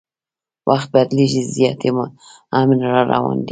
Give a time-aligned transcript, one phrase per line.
[0.69, 1.89] وخت بدلیږي زیاتي
[2.59, 3.49] امن راروان دی